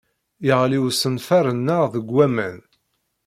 [0.47, 2.57] Yeɣli usenfar-nneɣ deg waman.